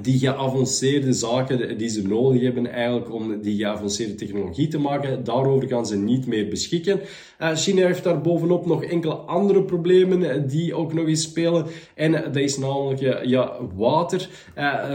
die 0.00 0.18
geavanceerde 0.18 1.12
zaken 1.12 1.78
die 1.78 1.88
ze 1.88 2.06
nodig 2.06 2.42
hebben 2.42 2.72
eigenlijk 2.72 3.12
om 3.12 3.40
die 3.40 3.56
geavanceerde 3.56 4.14
technologie 4.14 4.68
te 4.68 4.78
maken, 4.78 5.24
daarover 5.24 5.68
gaan 5.68 5.86
ze 5.86 5.96
niet 5.96 6.26
meer 6.26 6.48
beschikken. 6.48 7.00
Uh, 7.40 7.50
China 7.54 7.86
heeft 7.86 8.04
daar 8.04 8.20
bovenop 8.20 8.66
nog 8.66 8.84
enkele 8.84 9.14
andere 9.14 9.62
problemen 9.62 10.30
eh, 10.30 10.40
die 10.46 10.74
ook 10.74 10.92
nog 10.92 11.06
eens 11.06 11.22
spelen. 11.22 11.66
En 11.94 12.12
dat 12.12 12.36
is 12.36 12.58
namelijk 12.58 13.00
uh, 13.00 13.24
ja, 13.24 13.56
water. 13.74 14.28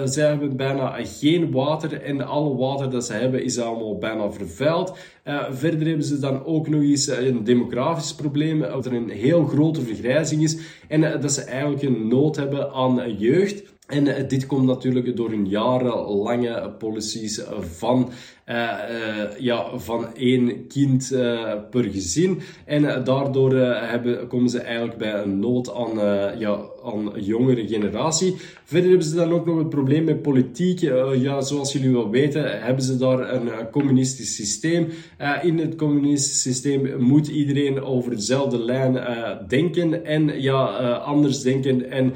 Ze 0.06 0.22
hebben 0.22 0.56
bijna 0.56 1.00
geen 1.04 1.52
water 1.52 2.02
en 2.02 2.22
alle 2.22 2.56
water 2.56 2.90
dat 2.90 3.06
ze 3.06 3.14
hebben 3.14 3.44
is 3.44 3.60
allemaal 3.60 3.98
bijna 3.98 4.32
vervuild. 4.32 4.98
verder 5.50 5.88
hebben 5.88 6.06
ze 6.06 6.20
dan 6.20 6.46
ook 6.46 6.68
nog 6.68 6.82
eens 6.82 7.08
een 7.08 7.44
demografisch 7.44 8.16
probleem, 8.16 8.60
dat 8.60 8.86
er 8.86 8.94
een 8.94 9.10
heel 9.10 9.46
grote 9.46 9.82
vergrijzing 9.82 10.44
is 10.44 10.58
en 10.88 11.22
dat 11.22 11.32
ze 11.32 11.42
eigenlijk 11.42 11.82
een 11.82 12.08
nood 12.08 12.36
hebben 12.36 12.72
aan 12.72 13.18
jeugd. 13.18 13.77
En 13.88 14.28
dit 14.28 14.46
komt 14.46 14.66
natuurlijk 14.66 15.16
door 15.16 15.30
hun 15.30 15.48
jarenlange 15.48 16.76
policies 16.78 17.42
van 17.60 18.12
ja, 19.40 19.78
van 19.78 20.16
één 20.16 20.68
kind 20.68 21.10
per 21.70 21.84
gezin. 21.84 22.40
En 22.66 23.04
daardoor 23.04 23.54
hebben, 23.54 24.28
komen 24.28 24.50
ze 24.50 24.60
eigenlijk 24.60 24.98
bij 24.98 25.14
een 25.14 25.40
nood 25.40 25.74
aan, 25.74 25.98
ja, 26.40 26.60
aan 26.84 27.12
jongere 27.16 27.68
generatie. 27.68 28.36
Verder 28.64 28.90
hebben 28.90 29.08
ze 29.08 29.16
dan 29.16 29.32
ook 29.32 29.46
nog 29.46 29.58
het 29.58 29.70
probleem 29.70 30.04
met 30.04 30.22
politiek. 30.22 30.80
ja, 31.16 31.42
zoals 31.42 31.74
jullie 31.74 31.92
wel 31.92 32.10
weten, 32.10 32.62
hebben 32.62 32.84
ze 32.84 32.98
daar 32.98 33.34
een 33.34 33.50
communistisch 33.72 34.36
systeem. 34.36 34.88
in 35.42 35.58
het 35.58 35.76
communistisch 35.76 36.42
systeem 36.42 37.04
moet 37.04 37.28
iedereen 37.28 37.82
over 37.82 38.16
dezelfde 38.16 38.60
lijn 38.60 39.00
denken 39.48 40.06
en 40.06 40.42
ja, 40.42 40.66
anders 40.96 41.42
denken 41.42 41.92
en 41.92 42.14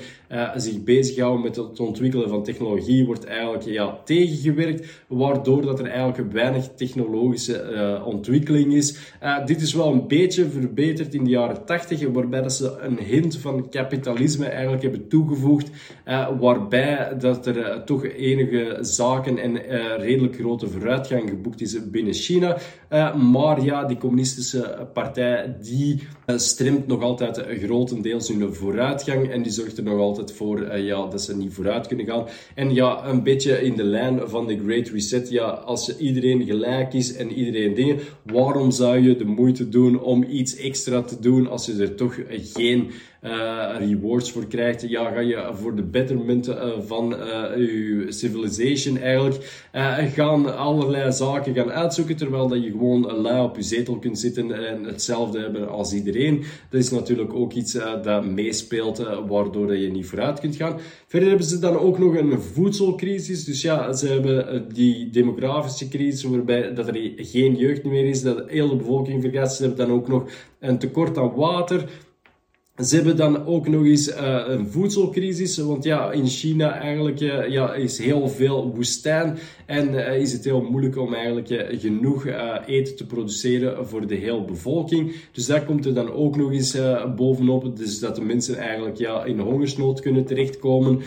zich 0.55 0.83
bezighouden 0.83 1.41
met 1.41 1.55
het 1.55 1.79
ontwikkelen 1.79 2.29
van 2.29 2.43
technologie 2.43 3.05
wordt 3.05 3.25
eigenlijk 3.25 3.63
ja, 3.63 3.97
tegengewerkt, 4.05 5.03
waardoor 5.07 5.61
dat 5.61 5.79
er 5.79 5.85
eigenlijk 5.85 6.20
weinig 6.27 6.69
technologische 6.75 7.71
uh, 7.71 8.07
ontwikkeling 8.07 8.73
is. 8.73 8.97
Uh, 9.23 9.45
dit 9.45 9.61
is 9.61 9.73
wel 9.73 9.91
een 9.91 10.07
beetje 10.07 10.49
verbeterd 10.49 11.13
in 11.13 11.23
de 11.23 11.29
jaren 11.29 11.65
80, 11.65 12.07
waarbij 12.07 12.41
dat 12.41 12.53
ze 12.53 12.77
een 12.79 12.97
hint 12.97 13.37
van 13.37 13.69
kapitalisme 13.69 14.45
eigenlijk 14.45 14.81
hebben 14.81 15.07
toegevoegd, 15.07 15.69
uh, 16.07 16.29
waarbij 16.39 17.17
dat 17.19 17.45
er 17.47 17.83
toch 17.85 18.05
enige 18.05 18.77
zaken 18.81 19.37
en 19.37 19.57
redelijk 19.97 20.35
grote 20.35 20.67
vooruitgang 20.67 21.29
geboekt 21.29 21.61
is 21.61 21.89
binnen 21.89 22.13
China. 22.13 22.57
maar 23.15 23.63
ja, 23.63 23.85
die 23.85 23.97
communistische 23.97 24.87
partij 24.93 25.55
die 25.61 26.07
stremt 26.25 26.87
nog 26.87 27.01
altijd 27.01 27.45
grotendeels 27.63 28.27
hun 28.27 28.53
vooruitgang 28.53 29.29
en 29.29 29.41
die 29.41 29.51
zorgt 29.51 29.77
er 29.77 29.83
nog 29.83 29.99
altijd 29.99 30.31
voor 30.31 30.77
ja, 30.77 31.07
dat 31.07 31.21
ze 31.21 31.35
niet 31.35 31.53
vooruit 31.53 31.87
kunnen 31.87 32.05
gaan. 32.05 32.27
En 32.55 32.73
ja, 32.73 33.05
een 33.05 33.23
beetje 33.23 33.61
in 33.61 33.75
de 33.75 33.83
lijn 33.83 34.29
van 34.29 34.47
de 34.47 34.59
Great 34.59 34.87
Reset. 34.87 35.29
Ja, 35.29 35.45
als 35.45 35.97
iedereen 36.15 36.45
gelijk 36.45 36.93
is 36.93 37.15
en 37.15 37.31
iedereen 37.31 37.73
dingen, 37.73 37.99
waarom 38.23 38.71
zou 38.71 38.99
je 38.99 39.15
de 39.15 39.25
moeite 39.25 39.69
doen 39.69 40.01
om 40.01 40.23
iets 40.23 40.55
extra 40.55 41.01
te 41.01 41.19
doen 41.19 41.47
als 41.47 41.65
je 41.65 41.73
er 41.73 41.95
toch 41.95 42.19
geen 42.27 42.89
rewards 43.77 44.31
voor 44.31 44.47
krijgt, 44.47 44.89
ja, 44.89 45.11
ga 45.11 45.19
je 45.19 45.49
voor 45.53 45.75
de 45.75 45.83
betterment 45.83 46.49
uh, 46.49 46.79
van 46.79 47.09
je 47.57 48.05
civilization 48.07 48.97
eigenlijk 48.97 49.51
gaan 50.13 50.57
allerlei 50.57 51.11
zaken 51.11 51.53
gaan 51.53 51.71
uitzoeken, 51.71 52.15
terwijl 52.15 52.47
dat 52.47 52.63
je 52.63 52.71
gewoon 52.71 53.21
lui 53.21 53.43
op 53.43 53.55
je 53.55 53.61
zetel 53.61 53.99
kunt 53.99 54.19
zitten 54.19 54.67
en 54.67 54.83
hetzelfde 54.83 55.39
hebben 55.39 55.69
als 55.69 55.93
iedereen. 55.93 56.43
Dat 56.69 56.81
is 56.81 56.89
natuurlijk 56.89 57.33
ook 57.33 57.53
iets 57.53 57.77
dat 58.03 58.25
meespeelt, 58.25 59.07
waardoor 59.27 59.75
je 59.75 59.91
niet 59.91 60.05
vooruit 60.05 60.39
kunt 60.39 60.55
gaan. 60.55 60.79
Verder 61.07 61.29
hebben 61.29 61.47
ze 61.47 61.59
dan 61.59 61.77
ook 61.77 61.99
nog 61.99 62.15
een 62.15 62.41
voedselcrisis. 62.41 63.43
Dus 63.43 63.61
ja, 63.61 63.93
ze 63.93 64.07
hebben 64.07 64.65
die 64.73 65.09
demografische 65.09 65.87
crisis, 65.87 66.23
waarbij 66.23 66.73
dat 66.73 66.87
er 66.87 67.11
geen 67.15 67.55
jeugd 67.55 67.83
meer 67.83 68.05
is, 68.05 68.21
dat 68.21 68.37
de 68.37 68.43
hele 68.47 68.75
bevolking 68.75 69.21
vergaat. 69.21 69.53
Ze 69.53 69.65
hebben 69.65 69.87
dan 69.87 69.95
ook 69.95 70.07
nog 70.07 70.23
een 70.59 70.79
tekort 70.79 71.17
aan 71.17 71.33
water. 71.35 71.89
Ze 72.83 72.95
hebben 72.95 73.15
dan 73.15 73.45
ook 73.45 73.67
nog 73.67 73.85
eens 73.85 74.09
uh, 74.09 74.43
een 74.47 74.67
voedselcrisis, 74.67 75.57
want 75.57 75.83
ja, 75.83 76.11
in 76.11 76.27
China 76.27 76.79
eigenlijk 76.79 77.19
uh, 77.19 77.49
ja, 77.49 77.73
is 77.73 77.97
heel 77.97 78.29
veel 78.29 78.71
woestijn 78.75 79.37
en 79.65 79.93
uh, 79.93 80.19
is 80.19 80.31
het 80.31 80.43
heel 80.43 80.61
moeilijk 80.61 80.97
om 80.97 81.13
eigenlijk 81.13 81.77
genoeg 81.79 82.25
eten 82.65 82.95
te 82.95 83.05
produceren 83.05 83.87
voor 83.87 84.07
de 84.07 84.15
hele 84.15 84.43
bevolking. 84.43 85.15
Dus 85.31 85.45
dat 85.45 85.65
komt 85.65 85.85
er 85.85 85.93
dan 85.93 86.11
ook 86.11 86.37
nog 86.37 86.51
eens 86.51 86.77
bovenop, 87.15 87.77
dus 87.77 87.99
dat 87.99 88.15
de 88.15 88.21
mensen 88.21 88.57
eigenlijk 88.57 88.97
ja, 88.97 89.23
in 89.23 89.39
hongersnood 89.39 89.99
kunnen 89.99 90.25
terechtkomen 90.25 91.01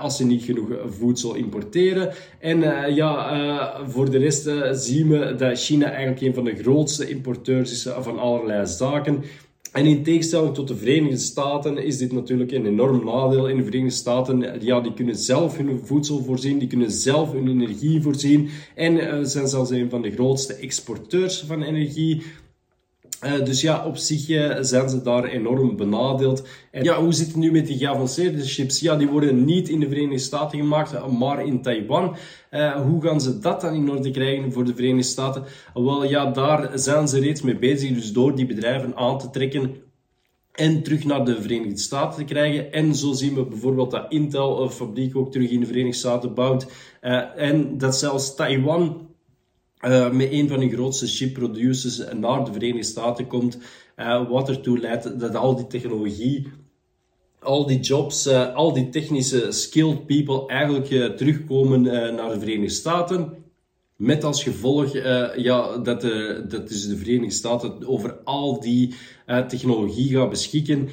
als 0.00 0.16
ze 0.16 0.26
niet 0.26 0.42
genoeg 0.42 0.68
voedsel 0.86 1.34
importeren. 1.34 2.12
En 2.38 2.60
ja, 2.94 3.80
voor 3.86 4.10
de 4.10 4.18
rest 4.18 4.50
zien 4.72 5.08
we 5.08 5.34
dat 5.36 5.58
China 5.58 5.86
eigenlijk 5.90 6.20
een 6.20 6.34
van 6.34 6.44
de 6.44 6.56
grootste 6.56 7.08
importeurs 7.08 7.72
is 7.72 7.88
van 8.00 8.18
allerlei 8.18 8.66
zaken. 8.66 9.24
En 9.72 9.86
in 9.86 10.02
tegenstelling 10.02 10.54
tot 10.54 10.68
de 10.68 10.76
Verenigde 10.76 11.16
Staten 11.16 11.78
is 11.78 11.98
dit 11.98 12.12
natuurlijk 12.12 12.52
een 12.52 12.66
enorm 12.66 13.04
nadeel. 13.04 13.48
In 13.48 13.56
de 13.56 13.64
Verenigde 13.64 13.96
Staten, 13.96 14.60
ja, 14.60 14.80
die 14.80 14.94
kunnen 14.94 15.16
zelf 15.16 15.56
hun 15.56 15.80
voedsel 15.84 16.22
voorzien, 16.24 16.58
die 16.58 16.68
kunnen 16.68 16.90
zelf 16.90 17.32
hun 17.32 17.48
energie 17.48 18.02
voorzien 18.02 18.48
en 18.74 18.94
uh, 18.96 19.18
zijn 19.22 19.48
zelfs 19.48 19.70
een 19.70 19.90
van 19.90 20.02
de 20.02 20.10
grootste 20.10 20.54
exporteurs 20.54 21.40
van 21.40 21.62
energie. 21.62 22.22
Uh, 23.24 23.44
dus 23.44 23.60
ja, 23.60 23.86
op 23.86 23.96
zich 23.96 24.28
uh, 24.28 24.56
zijn 24.60 24.88
ze 24.88 25.02
daar 25.02 25.24
enorm 25.24 25.76
benadeeld. 25.76 26.48
En 26.70 26.84
ja, 26.84 27.02
hoe 27.02 27.12
zit 27.12 27.26
het 27.26 27.36
nu 27.36 27.50
met 27.50 27.66
die 27.66 27.78
geavanceerde 27.78 28.44
chips? 28.44 28.80
Ja, 28.80 28.96
die 28.96 29.08
worden 29.08 29.44
niet 29.44 29.68
in 29.68 29.80
de 29.80 29.88
Verenigde 29.88 30.18
Staten 30.18 30.58
gemaakt, 30.58 31.08
maar 31.18 31.46
in 31.46 31.62
Taiwan. 31.62 32.16
Hoe 32.86 33.02
gaan 33.02 33.20
ze 33.20 33.38
dat 33.38 33.60
dan 33.60 33.74
in 33.74 33.90
orde 33.90 34.10
krijgen 34.10 34.52
voor 34.52 34.64
de 34.64 34.74
Verenigde 34.74 35.10
Staten? 35.10 35.44
Wel 35.74 36.04
ja, 36.04 36.30
daar 36.30 36.70
zijn 36.74 37.08
ze 37.08 37.20
reeds 37.20 37.42
mee 37.42 37.58
bezig. 37.58 37.94
Dus 37.94 38.12
door 38.12 38.36
die 38.36 38.46
bedrijven 38.46 38.96
aan 38.96 39.18
te 39.18 39.30
trekken 39.30 39.74
en 40.52 40.82
terug 40.82 41.04
naar 41.04 41.24
de 41.24 41.42
Verenigde 41.42 41.78
Staten 41.78 42.18
te 42.18 42.32
krijgen. 42.32 42.72
En 42.72 42.94
zo 42.94 43.12
zien 43.12 43.34
we 43.34 43.44
bijvoorbeeld 43.44 43.90
dat 43.90 44.06
Intel 44.08 44.62
een 44.62 44.70
fabriek 44.70 45.16
ook 45.16 45.32
terug 45.32 45.50
in 45.50 45.60
de 45.60 45.66
Verenigde 45.66 45.98
Staten 45.98 46.34
bouwt. 46.34 46.66
en 47.36 47.78
dat 47.78 47.96
zelfs 47.96 48.34
Taiwan 48.34 49.09
uh, 49.82 50.10
met 50.10 50.32
een 50.32 50.48
van 50.48 50.60
de 50.60 50.70
grootste 50.70 51.06
chip 51.06 51.34
producers 51.34 52.02
naar 52.14 52.44
de 52.44 52.52
Verenigde 52.52 52.82
Staten 52.82 53.26
komt, 53.26 53.58
uh, 53.96 54.28
wat 54.28 54.48
ertoe 54.48 54.78
leidt 54.78 55.20
dat 55.20 55.34
al 55.34 55.56
die 55.56 55.66
technologie, 55.66 56.46
al 57.40 57.66
die 57.66 57.80
jobs, 57.80 58.26
uh, 58.26 58.54
al 58.54 58.72
die 58.72 58.88
technische 58.88 59.52
skilled 59.52 60.06
people 60.06 60.46
eigenlijk 60.46 61.16
terugkomen 61.16 61.82
naar 62.14 62.32
de 62.32 62.38
Verenigde 62.38 62.74
Staten. 62.74 63.39
Met 64.00 64.24
als 64.24 64.42
gevolg 64.42 64.94
uh, 64.94 65.28
ja, 65.36 65.76
dat, 65.76 66.00
de, 66.00 66.44
dat 66.48 66.68
dus 66.68 66.88
de 66.88 66.96
Verenigde 66.96 67.34
Staten 67.34 67.86
over 67.86 68.16
al 68.24 68.60
die 68.60 68.94
uh, 69.26 69.46
technologie 69.46 70.16
gaat 70.16 70.30
beschikken. 70.30 70.88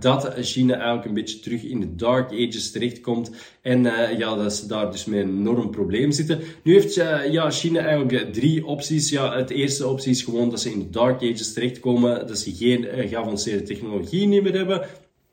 Dat 0.00 0.34
China 0.40 0.74
eigenlijk 0.74 1.04
een 1.04 1.14
beetje 1.14 1.38
terug 1.38 1.62
in 1.62 1.80
de 1.80 1.94
dark 1.94 2.32
ages 2.32 2.70
terechtkomt. 2.70 3.30
En 3.62 3.82
ja, 4.18 4.36
dat 4.36 4.54
ze 4.54 4.66
daar 4.66 4.90
dus 4.90 5.04
met 5.04 5.18
een 5.18 5.38
enorm 5.38 5.70
probleem 5.70 6.12
zitten. 6.12 6.40
Nu 6.62 6.72
heeft 6.72 6.94
ja, 7.30 7.50
China 7.50 7.80
eigenlijk 7.80 8.32
drie 8.32 8.66
opties. 8.66 9.10
Ja, 9.10 9.36
het 9.36 9.50
eerste 9.50 9.86
optie 9.86 10.10
is 10.10 10.22
gewoon 10.22 10.50
dat 10.50 10.60
ze 10.60 10.70
in 10.70 10.78
de 10.78 10.90
dark 10.90 11.22
ages 11.22 11.52
terechtkomen. 11.52 12.26
Dat 12.26 12.38
ze 12.38 12.54
geen 12.54 12.86
geavanceerde 13.08 13.62
technologie 13.62 14.28
meer 14.28 14.52
hebben. 14.52 14.86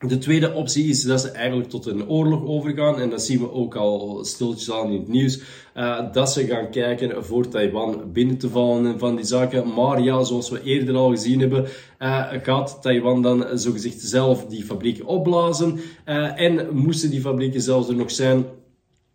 De 0.08 0.18
tweede 0.18 0.52
optie 0.52 0.88
is 0.88 1.02
dat 1.02 1.20
ze 1.20 1.30
eigenlijk 1.30 1.70
tot 1.70 1.86
een 1.86 2.08
oorlog 2.08 2.46
overgaan. 2.46 3.00
En 3.00 3.10
dat 3.10 3.22
zien 3.22 3.38
we 3.38 3.52
ook 3.52 3.76
al 3.76 4.24
stiltjes 4.24 4.72
aan 4.72 4.90
in 4.90 4.98
het 4.98 5.08
nieuws. 5.08 5.40
Uh, 5.76 6.12
dat 6.12 6.32
ze 6.32 6.46
gaan 6.46 6.70
kijken 6.70 7.24
voor 7.24 7.48
Taiwan 7.48 8.12
binnen 8.12 8.38
te 8.38 8.48
vallen 8.48 8.86
en 8.86 8.98
van 8.98 9.16
die 9.16 9.24
zaken. 9.24 9.74
Maar 9.74 10.02
ja, 10.02 10.22
zoals 10.22 10.50
we 10.50 10.62
eerder 10.62 10.94
al 10.94 11.10
gezien 11.10 11.40
hebben, 11.40 11.66
uh, 11.98 12.26
gaat 12.42 12.78
Taiwan 12.82 13.22
dan 13.22 13.46
zogezegd 13.58 14.00
zelf 14.00 14.46
die 14.46 14.64
fabrieken 14.64 15.06
opblazen. 15.06 15.80
Uh, 16.08 16.40
en 16.40 16.68
moesten 16.72 17.10
die 17.10 17.20
fabrieken 17.20 17.60
zelfs 17.60 17.88
er 17.88 17.94
nog 17.94 18.10
zijn 18.10 18.44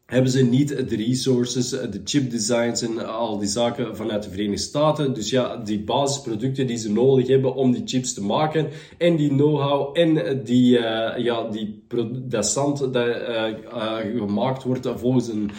hebben 0.10 0.32
ze 0.32 0.44
niet 0.44 0.90
de 0.90 0.96
resources, 0.96 1.70
de 1.70 2.02
chip 2.04 2.32
designs 2.32 2.82
en 2.82 3.08
al 3.08 3.38
die 3.38 3.48
zaken 3.48 3.96
vanuit 3.96 4.24
de 4.24 4.30
Verenigde 4.30 4.62
Staten. 4.62 5.14
Dus 5.14 5.30
ja, 5.30 5.56
die 5.56 5.80
basisproducten 5.80 6.68
die 6.68 6.78
ze 6.78 6.92
nodig 6.92 7.28
hebben 7.28 7.56
om 7.56 7.72
die 7.72 7.82
chips 7.86 8.14
te 8.14 8.24
maken 8.24 8.68
en 8.98 9.16
die 9.16 9.30
know-how 9.30 9.98
en 9.98 10.42
die, 10.44 10.78
uh, 10.78 11.18
ja, 11.18 11.50
die 11.52 11.84
dat 12.28 12.48
zand 12.48 12.78
dat 12.80 12.96
uh, 12.96 13.48
uh, 13.74 13.96
gemaakt 14.18 14.64
wordt 14.64 14.88
volgens 14.96 15.28
een 15.28 15.52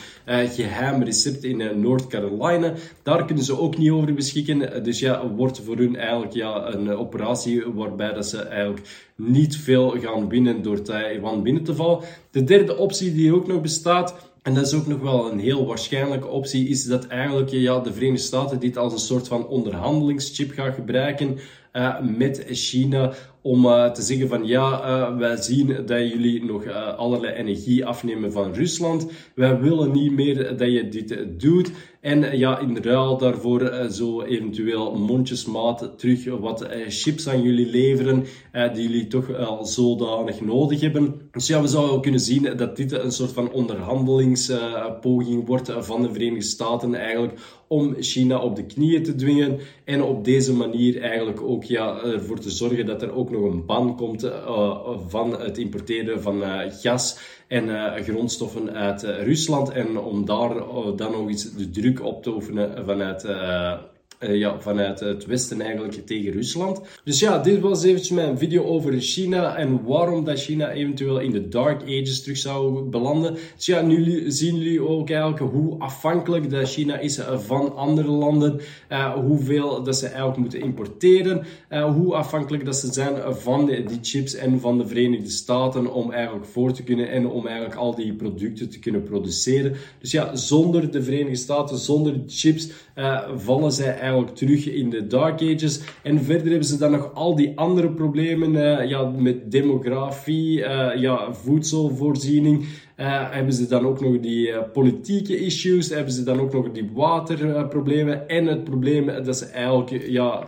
geheim 0.48 1.02
recept 1.02 1.44
in 1.44 1.80
North 1.80 2.06
Carolina, 2.06 2.72
daar 3.02 3.24
kunnen 3.24 3.44
ze 3.44 3.58
ook 3.58 3.78
niet 3.78 3.90
over 3.90 4.14
beschikken. 4.14 4.84
Dus 4.84 4.98
ja, 4.98 5.28
wordt 5.28 5.60
voor 5.60 5.76
hun 5.76 5.96
eigenlijk 5.96 6.32
ja, 6.32 6.72
een 6.72 6.90
operatie 6.90 7.64
waarbij 7.74 8.12
dat 8.12 8.26
ze 8.26 8.42
eigenlijk 8.42 9.09
niet 9.28 9.56
veel 9.56 9.90
gaan 9.90 10.28
winnen 10.28 10.62
door 10.62 10.82
Taiwan 10.82 11.42
binnen 11.42 11.64
te 11.64 11.74
vallen. 11.74 12.04
De 12.30 12.44
derde 12.44 12.76
optie 12.76 13.14
die 13.14 13.34
ook 13.34 13.46
nog 13.46 13.60
bestaat 13.60 14.14
en 14.42 14.54
dat 14.54 14.66
is 14.66 14.74
ook 14.74 14.86
nog 14.86 15.00
wel 15.00 15.32
een 15.32 15.38
heel 15.38 15.66
waarschijnlijke 15.66 16.26
optie, 16.26 16.68
is 16.68 16.84
dat 16.84 17.06
eigenlijk 17.06 17.50
ja, 17.50 17.80
de 17.80 17.92
Verenigde 17.92 18.26
Staten 18.26 18.60
dit 18.60 18.76
als 18.76 18.92
een 18.92 18.98
soort 18.98 19.28
van 19.28 19.46
onderhandelingschip 19.46 20.52
gaan 20.52 20.72
gebruiken 20.72 21.38
uh, 21.72 22.00
met 22.16 22.44
China 22.50 23.12
om 23.42 23.64
uh, 23.64 23.90
te 23.90 24.02
zeggen 24.02 24.28
van 24.28 24.46
ja, 24.46 24.82
uh, 24.84 25.16
wij 25.16 25.36
zien 25.36 25.66
dat 25.86 26.08
jullie 26.08 26.44
nog 26.44 26.66
allerlei 26.96 27.34
energie 27.34 27.86
afnemen 27.86 28.32
van 28.32 28.54
Rusland. 28.54 29.10
Wij 29.34 29.60
willen 29.60 29.92
niet 29.92 30.12
meer 30.12 30.56
dat 30.56 30.72
je 30.72 30.88
dit 30.88 31.40
doet. 31.40 31.70
En 32.00 32.38
ja, 32.38 32.58
in 32.58 32.78
ruil 32.82 33.18
daarvoor 33.18 33.86
zo 33.90 34.22
eventueel 34.22 34.98
mondjesmaat 34.98 35.92
terug 35.96 36.24
wat 36.24 36.68
chips 36.88 37.28
aan 37.28 37.42
jullie 37.42 37.66
leveren, 37.66 38.24
die 38.72 38.82
jullie 38.82 39.06
toch 39.06 39.36
al 39.36 39.64
zodanig 39.64 40.40
nodig 40.40 40.80
hebben. 40.80 41.20
Dus 41.30 41.46
ja, 41.46 41.60
we 41.60 41.68
zouden 41.68 42.00
kunnen 42.00 42.20
zien 42.20 42.56
dat 42.56 42.76
dit 42.76 42.92
een 42.92 43.12
soort 43.12 43.32
van 43.32 43.52
onderhandelingspoging 43.52 45.46
wordt 45.46 45.72
van 45.78 46.02
de 46.02 46.12
Verenigde 46.12 46.44
Staten 46.44 46.94
eigenlijk 46.94 47.59
om 47.72 47.96
China 48.00 48.38
op 48.38 48.56
de 48.56 48.66
knieën 48.66 49.02
te 49.02 49.14
dwingen 49.14 49.58
en 49.84 50.02
op 50.02 50.24
deze 50.24 50.54
manier 50.54 51.00
eigenlijk 51.00 51.40
ook 51.40 51.64
ja, 51.64 52.02
ervoor 52.02 52.38
te 52.38 52.50
zorgen 52.50 52.86
dat 52.86 53.02
er 53.02 53.14
ook 53.14 53.30
nog 53.30 53.42
een 53.42 53.66
ban 53.66 53.96
komt 53.96 54.24
uh, 54.24 54.96
van 55.08 55.40
het 55.40 55.58
importeren 55.58 56.22
van 56.22 56.42
uh, 56.42 56.58
gas 56.68 57.18
en 57.48 57.68
uh, 57.68 57.94
grondstoffen 57.94 58.70
uit 58.72 59.02
Rusland. 59.02 59.70
En 59.70 59.98
om 59.98 60.24
daar 60.24 60.54
dan 60.96 61.12
nog 61.12 61.28
eens 61.28 61.52
de 61.52 61.70
druk 61.70 62.04
op 62.04 62.22
te 62.22 62.34
oefenen 62.34 62.84
vanuit 62.84 63.22
uh, 64.20 64.38
ja, 64.38 64.60
vanuit 64.60 65.00
het 65.00 65.26
Westen 65.26 65.60
eigenlijk 65.60 66.06
tegen 66.06 66.32
Rusland. 66.32 66.80
Dus 67.04 67.20
ja, 67.20 67.38
dit 67.38 67.60
was 67.60 67.82
eventjes 67.82 68.10
mijn 68.10 68.38
video 68.38 68.64
over 68.64 69.00
China 69.00 69.56
en 69.56 69.84
waarom 69.84 70.24
dat 70.24 70.40
China 70.40 70.70
eventueel 70.70 71.20
in 71.20 71.30
de 71.30 71.48
Dark 71.48 71.82
Ages 71.82 72.22
terug 72.22 72.36
zou 72.36 72.82
belanden. 72.82 73.36
Dus 73.56 73.66
ja, 73.66 73.80
nu 73.80 74.30
zien 74.30 74.56
jullie 74.56 74.88
ook 74.88 75.10
eigenlijk 75.10 75.52
hoe 75.52 75.78
afhankelijk 75.78 76.50
dat 76.50 76.68
China 76.68 76.98
is 76.98 77.20
van 77.34 77.76
andere 77.76 78.10
landen, 78.10 78.60
uh, 78.92 79.14
hoeveel 79.14 79.82
dat 79.82 79.96
ze 79.96 80.06
eigenlijk 80.06 80.36
moeten 80.36 80.60
importeren, 80.60 81.46
hoe 81.94 82.14
afhankelijk 82.14 82.64
dat 82.64 82.76
ze 82.76 82.92
zijn 82.92 83.34
van 83.34 83.66
die 83.66 83.98
chips 84.02 84.34
en 84.34 84.60
van 84.60 84.78
de 84.78 84.86
Verenigde 84.86 85.30
Staten 85.30 85.92
om 85.92 86.12
eigenlijk 86.12 86.46
voor 86.46 86.72
te 86.72 86.82
kunnen 86.82 87.10
en 87.10 87.26
om 87.26 87.46
eigenlijk 87.46 87.76
al 87.76 87.94
die 87.94 88.14
producten 88.14 88.70
te 88.70 88.78
kunnen 88.78 89.02
produceren. 89.02 89.76
Dus 90.00 90.10
ja, 90.10 90.36
zonder 90.36 90.90
de 90.90 91.02
Verenigde 91.02 91.36
Staten, 91.36 91.78
zonder 91.78 92.14
chips, 92.26 92.70
vallen 93.36 93.72
zij 93.72 93.86
eigenlijk 93.86 94.09
eigenlijk 94.10 94.36
terug 94.36 94.66
in 94.66 94.90
de 94.90 95.06
Dark 95.06 95.42
Ages. 95.42 95.80
En 96.02 96.20
verder 96.22 96.48
hebben 96.48 96.68
ze 96.68 96.78
dan 96.78 96.90
nog 96.90 97.14
al 97.14 97.36
die 97.36 97.52
andere 97.58 97.90
problemen 97.90 98.54
uh, 98.54 98.88
ja, 98.88 99.02
met 99.04 99.50
demografie, 99.50 100.58
uh, 100.58 100.90
ja, 100.96 101.34
voedselvoorziening. 101.34 102.58
Uh, 102.96 103.30
hebben 103.30 103.52
ze 103.52 103.66
dan 103.66 103.86
ook 103.86 104.00
nog 104.00 104.20
die 104.20 104.62
politieke 104.72 105.38
issues, 105.38 105.88
hebben 105.88 106.12
ze 106.12 106.22
dan 106.22 106.40
ook 106.40 106.52
nog 106.52 106.72
die 106.72 106.90
waterproblemen 106.94 108.28
en 108.28 108.46
het 108.46 108.64
probleem 108.64 109.06
dat 109.06 109.36
ze 109.36 109.46
eigenlijk 109.46 110.08
ja, 110.08 110.46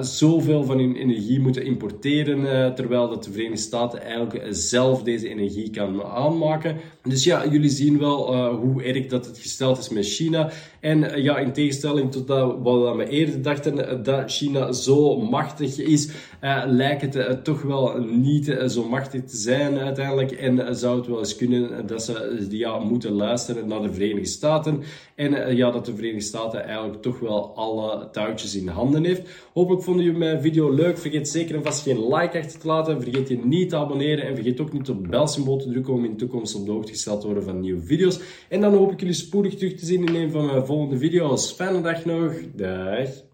zoveel 0.00 0.64
van 0.64 0.78
hun 0.78 0.96
energie 0.96 1.40
moeten 1.40 1.64
importeren, 1.64 2.74
terwijl 2.74 3.08
dat 3.08 3.24
de 3.24 3.32
Verenigde 3.32 3.62
Staten 3.62 4.02
eigenlijk 4.02 4.46
zelf 4.50 5.02
deze 5.02 5.28
energie 5.28 5.70
kan 5.70 6.02
aanmaken. 6.02 6.76
Dus 7.02 7.24
ja, 7.24 7.46
jullie 7.48 7.70
zien 7.70 7.98
wel 7.98 8.50
hoe 8.54 8.82
erg 8.82 9.06
dat 9.06 9.26
het 9.26 9.38
gesteld 9.38 9.78
is 9.78 9.88
met 9.88 10.06
China. 10.06 10.50
En 10.80 11.22
ja, 11.22 11.38
in 11.38 11.52
tegenstelling 11.52 12.12
tot 12.12 12.28
wat 12.62 12.96
we 12.96 13.08
eerder 13.08 13.42
dachten 13.42 14.02
dat 14.02 14.32
China 14.32 14.72
zo 14.72 15.16
machtig 15.16 15.78
is, 15.78 16.08
lijkt 16.66 17.14
het 17.14 17.44
toch 17.44 17.62
wel 17.62 17.98
niet 17.98 18.56
zo 18.66 18.88
machtig 18.88 19.24
te 19.24 19.36
zijn 19.36 19.78
uiteindelijk. 19.78 20.32
En 20.32 20.76
zou 20.76 20.96
het 20.98 21.06
wel 21.06 21.18
eens 21.18 21.36
kunnen 21.36 21.86
dat 21.86 22.02
ze 22.02 22.46
ja, 22.50 22.78
moeten 22.78 23.12
luisteren 23.12 23.68
naar 23.68 23.82
de 23.82 23.92
Verenigde 23.92 24.28
Staten. 24.28 24.82
En 25.14 25.56
ja, 25.56 25.70
dat 25.70 25.86
de 25.86 25.94
Verenigde 25.94 26.26
Staten 26.26 26.64
eigenlijk 26.64 27.02
toch 27.02 27.18
wel 27.18 27.56
alle 27.56 28.10
touwtjes 28.10 28.56
in 28.56 28.68
handen 28.68 29.04
heeft. 29.04 29.28
Hopelijk 29.66 29.90
vonden 29.90 30.04
jullie 30.04 30.20
mijn 30.20 30.40
video 30.40 30.70
leuk. 30.70 30.98
Vergeet 30.98 31.28
zeker 31.28 31.54
en 31.54 31.62
vast 31.62 31.82
geen 31.82 32.08
like 32.14 32.38
achter 32.38 32.60
te 32.60 32.66
laten. 32.66 33.02
Vergeet 33.02 33.28
je 33.28 33.38
niet 33.44 33.68
te 33.68 33.76
abonneren. 33.76 34.26
En 34.26 34.34
vergeet 34.34 34.60
ook 34.60 34.72
niet 34.72 34.88
op 34.88 34.98
het 34.98 35.10
belsymbool 35.10 35.56
te 35.56 35.70
drukken 35.70 35.92
om 35.92 36.04
in 36.04 36.10
de 36.10 36.16
toekomst 36.16 36.54
op 36.54 36.66
de 36.66 36.72
hoogte 36.72 36.92
gesteld 36.92 37.20
te 37.20 37.26
worden 37.26 37.44
van 37.44 37.60
nieuwe 37.60 37.82
video's. 37.82 38.20
En 38.48 38.60
dan 38.60 38.74
hoop 38.74 38.92
ik 38.92 39.00
jullie 39.00 39.14
spoedig 39.14 39.54
terug 39.54 39.74
te 39.74 39.86
zien 39.86 40.06
in 40.06 40.14
een 40.14 40.30
van 40.30 40.46
mijn 40.46 40.66
volgende 40.66 40.98
video's. 40.98 41.52
Fijne 41.52 41.80
dag 41.80 42.04
nog. 42.04 42.32
Dag. 42.54 43.25